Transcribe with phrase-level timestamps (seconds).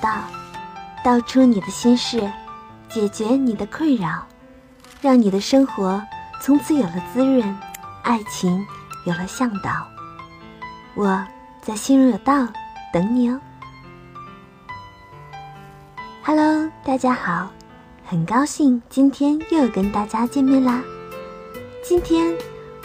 [0.00, 0.22] 道，
[1.04, 2.30] 道出你的心事，
[2.88, 4.26] 解决你的困扰，
[5.00, 6.02] 让你的生活
[6.40, 7.58] 从此有了滋润，
[8.02, 8.64] 爱情
[9.04, 9.86] 有了向导。
[10.94, 11.24] 我
[11.62, 12.46] 在心如有道
[12.92, 13.40] 等你哦。
[16.24, 17.50] Hello，大家好，
[18.04, 20.82] 很高兴今天又跟大家见面啦。
[21.84, 22.34] 今天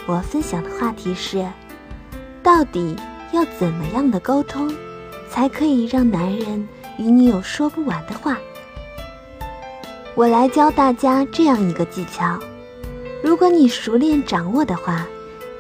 [0.06, 1.46] 我分享的话题是，
[2.44, 2.96] 到底
[3.32, 4.72] 要怎么样的沟通？
[5.30, 6.68] 才可以让男人
[7.02, 8.38] 与你有说不完的话。
[10.14, 12.38] 我来教大家这样一个技巧，
[13.24, 15.08] 如果你熟练掌握的话，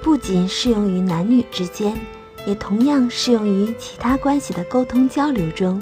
[0.04, 2.00] 不仅适用于男女之间，
[2.46, 5.82] 也同样适用于其他关系的沟通交流中。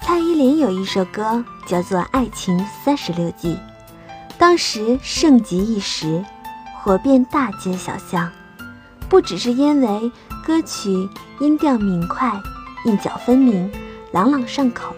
[0.00, 3.54] 蔡依林有一首歌叫做《爱情三十六计》，
[4.38, 6.24] 当时盛极一时，
[6.80, 8.30] 火遍大街小巷，
[9.08, 10.12] 不只是因为。
[10.44, 12.28] 歌曲音调明快，
[12.84, 13.70] 韵脚分明，
[14.10, 14.94] 朗朗上口。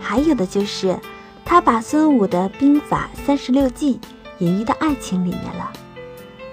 [0.00, 0.98] 还有的就是，
[1.44, 4.00] 他把孙武的兵法三十六计
[4.38, 5.72] 隐喻到爱情里面了。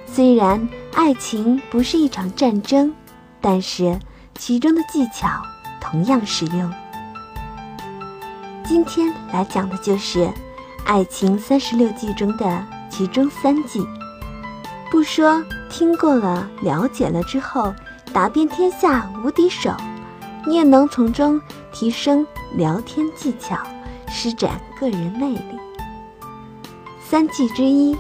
[0.06, 2.94] 虽然爱情不是一场战争，
[3.40, 3.98] 但是
[4.38, 5.30] 其中的技巧
[5.80, 6.72] 同样实用。
[8.66, 10.30] 今天来讲的就是
[10.86, 13.86] 爱情三十六计中的其中三计。
[14.92, 17.74] 不说听过了、了解了之后。
[18.12, 19.72] 打遍天下无敌手，
[20.50, 21.40] 你也能从中
[21.72, 23.56] 提升聊天技巧，
[24.08, 25.60] 施展个人魅力。
[27.08, 27.96] 三计之一，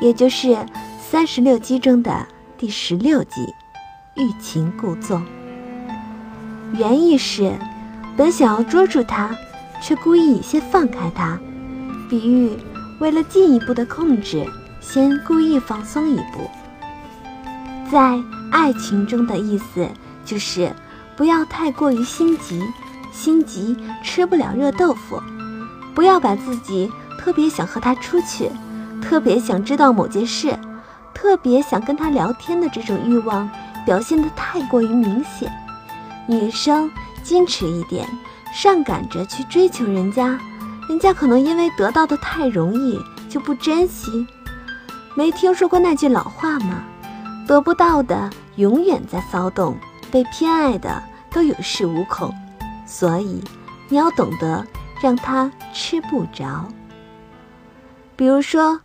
[0.00, 0.66] 也就是
[1.00, 2.26] 三十六计中的
[2.58, 3.54] 第十六计——
[4.18, 5.22] 欲擒故纵。
[6.72, 7.52] 原意是，
[8.16, 9.30] 本想要捉住他，
[9.80, 11.38] 却故意先放开他，
[12.10, 12.50] 比喻
[12.98, 14.44] 为了进一步的控制，
[14.80, 16.50] 先故意放松一步，
[17.88, 18.20] 在。
[18.54, 19.88] 爱情中的意思
[20.26, 20.70] 就是
[21.16, 22.62] 不要太过于心急，
[23.12, 25.20] 心急吃不了热豆腐。
[25.94, 28.50] 不要把自己特别想和他出去，
[29.02, 30.58] 特别想知道某件事，
[31.12, 33.48] 特别想跟他聊天的这种欲望
[33.84, 35.52] 表现得太过于明显。
[36.26, 36.90] 女生
[37.24, 38.08] 矜持一点，
[38.54, 40.38] 上赶着去追求人家，
[40.88, 44.26] 人家可能因为得到的太容易就不珍惜。
[45.14, 46.82] 没听说过那句老话吗？
[47.46, 48.30] 得不到的。
[48.56, 49.74] 永远在骚动，
[50.12, 52.32] 被偏爱的都有恃无恐，
[52.86, 53.42] 所以
[53.88, 54.64] 你要懂得
[55.02, 56.68] 让他吃不着。
[58.14, 58.78] 比如说，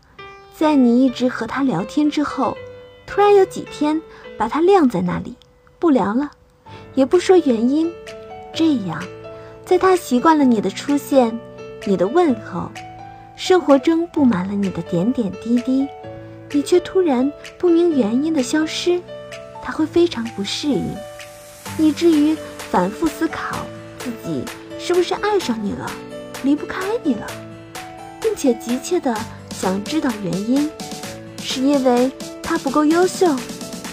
[0.56, 2.58] 在你一直和他聊天之后，
[3.06, 4.02] 突然有几天
[4.38, 5.36] 把他晾在那里，
[5.78, 6.32] 不聊了，
[6.96, 7.92] 也不说原因，
[8.54, 9.04] 这样，
[9.66, 11.38] 在他习惯了你的出现、
[11.86, 12.72] 你的问候，
[13.36, 15.86] 生活中布满了你的点点滴滴，
[16.52, 17.30] 你却突然
[17.60, 19.02] 不明原因的消失。
[19.62, 20.96] 他会非常不适应，
[21.78, 22.36] 以至于
[22.72, 23.58] 反复思考
[24.00, 24.44] 自己
[24.80, 25.90] 是不是爱上你了，
[26.44, 27.28] 离不开你了，
[28.22, 29.16] 并且急切的
[29.52, 30.70] 想知道原因，
[31.42, 32.12] 是因为
[32.42, 33.36] 他不够优秀，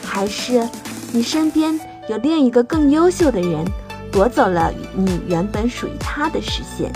[0.05, 0.67] 还是
[1.13, 1.79] 你身边
[2.09, 3.65] 有另一个更优秀的人
[4.11, 6.91] 夺走了你原本属于他的视线？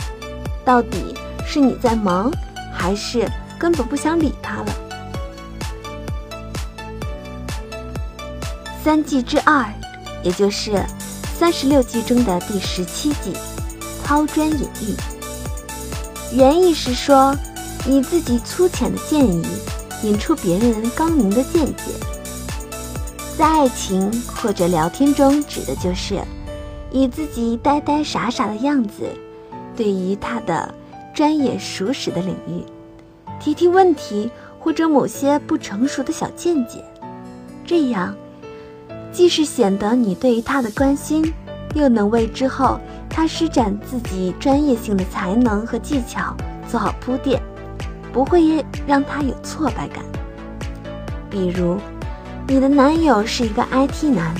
[0.65, 1.15] 到底
[1.47, 2.31] 是你在忙，
[2.73, 3.27] 还是
[3.59, 4.67] 根本不想理他了？
[8.85, 9.65] 三季之二，
[10.23, 10.85] 也就是
[11.39, 13.33] 三十六计中的第十七计——
[14.05, 14.95] 抛砖引玉。
[16.37, 17.35] 原意是说，
[17.87, 19.43] 以自己粗浅的建议
[20.03, 21.85] 引出别人高明的见解。
[23.39, 26.21] 在爱情或者聊天中，指的就是
[26.91, 29.05] 以自己呆呆傻傻的样子，
[29.77, 30.75] 对于他的
[31.15, 32.65] 专业熟识的领域
[33.41, 36.85] 提提问题，或者某些不成熟的小见解，
[37.65, 38.15] 这样。
[39.11, 41.33] 既是显得你对于他的关心，
[41.75, 46.37] 又能为之后他施展自己专业性的才能和技巧
[46.69, 47.43] 做好铺垫，
[48.13, 50.05] 不会让他有挫败感。
[51.31, 51.79] 比如，
[52.47, 54.35] 你的男友是一个 IT 男，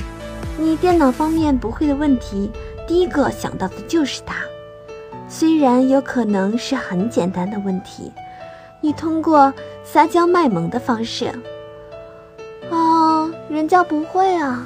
[0.59, 2.51] 你电脑方面不会的问题，
[2.87, 4.37] 第一个想到的就是他。
[5.29, 8.11] 虽然有可能是很简单的问题，
[8.81, 9.53] 你通过
[9.85, 11.31] 撒娇卖萌的方式。
[13.59, 14.65] 人家不会啊，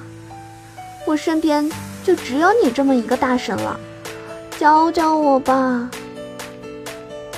[1.07, 1.67] 我身边
[2.05, 3.81] 就只有你这么一个大神了，
[4.59, 5.89] 教教我吧。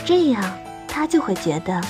[0.04, 0.42] 这样
[0.88, 1.80] 他就会觉得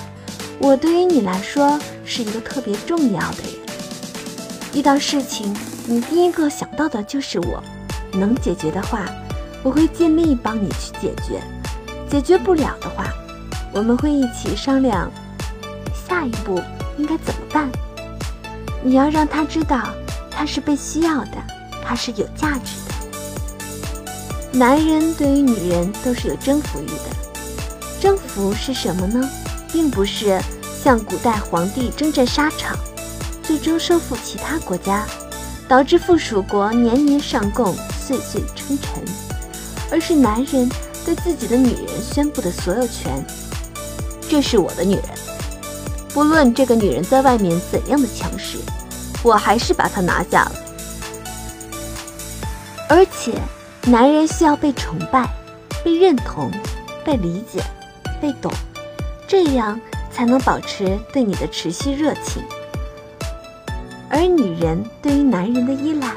[0.58, 3.54] 我对于你来说是一个特别重要的人。
[4.74, 5.56] 遇到事情，
[5.86, 7.64] 你第一个想到的就是我，
[8.12, 9.06] 能解决的话，
[9.62, 11.40] 我会尽力帮你去解决；
[12.10, 13.06] 解决不了的话，
[13.72, 15.10] 我们会一起商量
[16.06, 16.60] 下一步
[16.98, 17.70] 应该怎么办。
[18.86, 19.88] 你要让他知道，
[20.30, 21.38] 他是被需要的，
[21.82, 24.58] 他是有价值的。
[24.58, 27.16] 男人对于女人都是有征服欲的。
[27.98, 29.26] 征服是什么呢？
[29.72, 30.38] 并不是
[30.82, 32.76] 像古代皇帝征战沙场，
[33.42, 35.06] 最终收复其他国家，
[35.66, 37.74] 导致附属国年年上贡，
[38.06, 39.02] 岁岁称臣，
[39.90, 40.70] 而是男人
[41.06, 43.24] 对自己的女人宣布的所有权。
[44.28, 45.04] 这是我的女人，
[46.14, 48.56] 不论这个女人在外面怎样的强势，
[49.22, 50.52] 我还是把她拿下了。
[52.88, 53.38] 而且。
[53.86, 55.28] 男人需要被崇拜、
[55.84, 56.50] 被认同、
[57.04, 57.62] 被理解、
[58.18, 58.50] 被懂，
[59.28, 59.78] 这样
[60.10, 62.42] 才能保持对你的持续热情。
[64.08, 66.08] 而女人对于男人的依赖，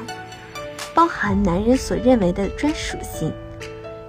[0.94, 3.34] 包含男人所认为的专属性，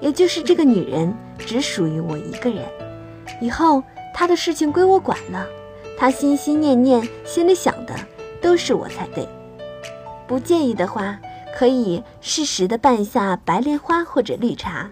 [0.00, 2.64] 也就是这个女人只属于我一个人，
[3.40, 3.82] 以后
[4.14, 5.44] 她的事情归我管了，
[5.98, 7.94] 他心心念念心里想的
[8.40, 9.28] 都是我才对。
[10.26, 11.18] 不介意的话。
[11.56, 14.88] 可以适时的拌一下白莲花或者绿茶，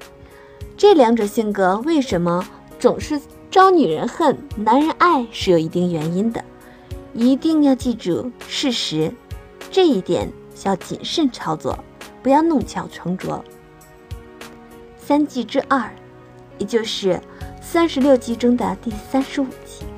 [0.76, 2.44] 这两者性格为什么
[2.80, 3.20] 总是
[3.52, 6.42] 招女人恨，男人爱是有一定原因的，
[7.14, 9.12] 一定要记住事实，
[9.70, 11.78] 这一点需要谨慎操作，
[12.20, 13.44] 不要弄巧成拙。
[14.98, 15.88] 三计之二，
[16.58, 17.20] 也就是
[17.62, 19.84] 三十六计中的第三十五计——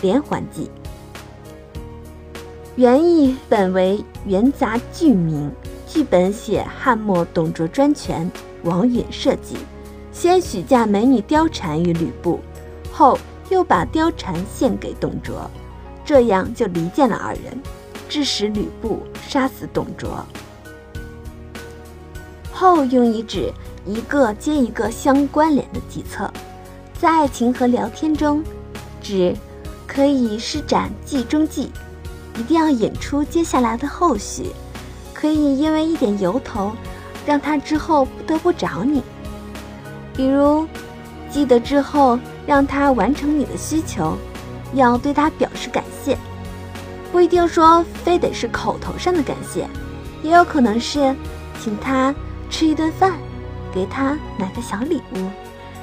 [0.00, 0.70] 连环计。
[2.76, 5.50] 原意本为元杂剧名。
[5.92, 8.30] 剧本写汉末董卓专权，
[8.62, 9.56] 王允设计，
[10.12, 12.38] 先许嫁美女貂蝉与吕布，
[12.92, 13.18] 后
[13.48, 15.50] 又把貂蝉献给董卓，
[16.04, 17.60] 这样就离间了二人，
[18.08, 20.24] 致使吕布杀死董卓。
[22.52, 23.52] 后用以指
[23.84, 26.32] 一个接一个相关联的计策，
[27.00, 28.44] 在爱情和聊天中，
[29.02, 29.34] 指
[29.92, 31.68] 可以施展计中计，
[32.38, 34.52] 一定要引出接下来的后续。
[35.12, 36.70] 可以因为一点由头，
[37.26, 39.02] 让他之后不得不找你。
[40.14, 40.64] 比如，
[41.28, 42.16] 记得之后
[42.46, 44.16] 让他完成你的需求，
[44.74, 46.16] 要对他表示感谢，
[47.10, 49.68] 不一定说非得是口头上的感谢，
[50.22, 51.14] 也有可能是
[51.60, 52.14] 请他
[52.48, 53.14] 吃一顿饭，
[53.74, 55.28] 给他买个小礼物，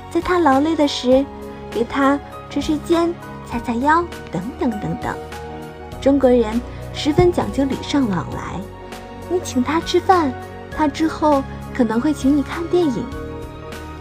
[0.09, 1.25] 在他劳累的时
[1.69, 2.17] 给他
[2.49, 3.13] 捶捶肩、
[3.49, 5.15] 踩踩腰等等等等。
[6.01, 6.59] 中国人
[6.93, 8.59] 十分讲究礼尚往来。
[9.29, 10.31] 你请他吃饭，
[10.75, 13.03] 他之后可能会请你看电影，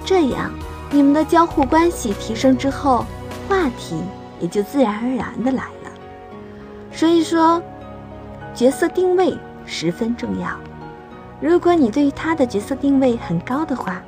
[0.05, 0.51] 这样
[0.91, 3.05] 你们的交互关系提升之后，
[3.49, 4.01] 话题
[4.39, 5.91] 也就自然而然的来了。
[6.93, 7.61] 所以说，
[8.55, 10.49] 角色定位十分重要。
[11.41, 14.01] 如果你对他的角色定位很高的话，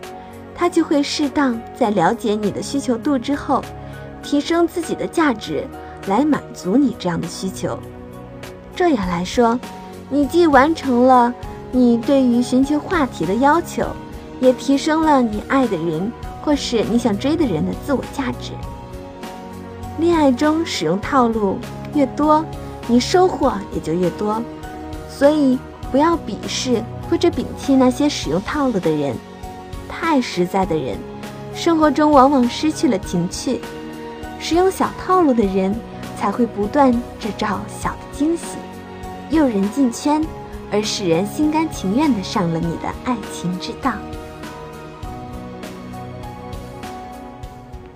[0.54, 3.62] 他就会适当在了解你的需求度之后，
[4.22, 5.66] 提升自己的价值
[6.06, 7.78] 来满足你这样的需求。
[8.74, 9.58] 这样来说。
[10.10, 11.34] 你既完成了
[11.70, 13.84] 你对于寻求话题的要求，
[14.40, 16.10] 也提升了你爱的人
[16.40, 18.52] 或是你想追的人的自我价值。
[19.98, 21.58] 恋爱中使用套路
[21.92, 22.42] 越多，
[22.86, 24.42] 你收获也就越多。
[25.10, 25.58] 所以
[25.92, 29.14] 不要鄙视或者摒弃那些使用套路的人。
[29.90, 30.96] 太实在的人，
[31.54, 33.60] 生活中往往失去了情趣；
[34.40, 35.74] 使用小套路的人，
[36.16, 38.56] 才会不断制造小的惊喜。
[39.30, 40.24] 诱人进圈，
[40.70, 43.92] 而使人心甘情愿的上了你的爱情之道。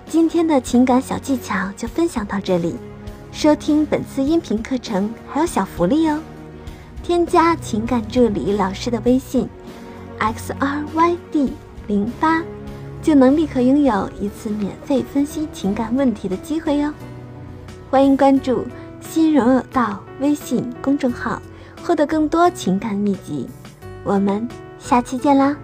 [0.07, 2.76] 今天的情感小技巧就分享到这里，
[3.33, 6.21] 收听本次音频课程还有小福利哦！
[7.02, 9.49] 添加情感助理老师的微信
[10.19, 11.52] x r y d
[11.87, 12.43] 零八，
[13.02, 16.92] 就能立刻拥有一次免费分析情感问题的机会哟！
[17.90, 18.64] 欢迎关注。
[19.00, 21.42] 心荣有道微信公众号，
[21.82, 23.49] 获得更多情感秘籍。
[24.04, 25.54] 我们下期见啦！